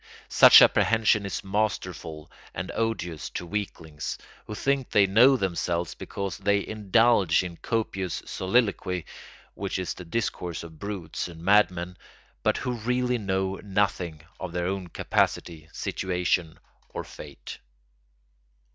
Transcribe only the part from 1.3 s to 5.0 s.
masterful and odious to weaklings, who think